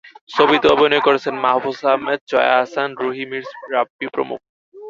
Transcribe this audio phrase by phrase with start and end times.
[0.31, 4.39] ছবিতে অভিনয় করছেন মাহফুজ আহমেদ, জয়া আহসান, রুহি, মীর রাব্বি প্রমুখ।